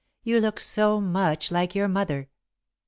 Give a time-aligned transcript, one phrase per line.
[0.23, 2.31] "You look so much like your mother."